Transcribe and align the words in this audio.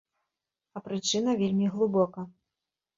А 0.79 0.83
прычына 0.89 1.37
вельмі 1.45 1.71
глыбока. 1.77 2.29